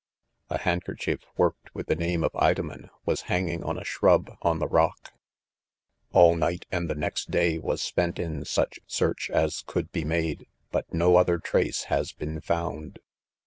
[0.49, 4.67] A handkerchief, worked with the name of Idomen, was hanging on a shrub on the
[4.67, 5.13] rock.
[6.11, 10.47] All night and the next day was spent in such search as could be made*;
[10.71, 12.97] but no other trace has been found."